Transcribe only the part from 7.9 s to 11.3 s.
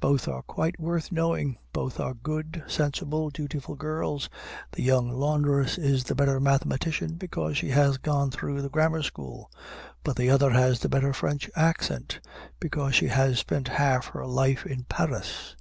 gone through the grammar school; but the other has the better